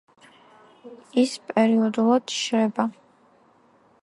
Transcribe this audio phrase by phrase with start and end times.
[1.23, 2.89] ის პერიოდულად შრება.